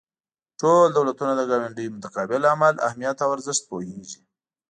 [0.59, 4.19] ټول دولتونه د ګاونډیو متقابل عمل اهمیت او ارزښت پوهیږي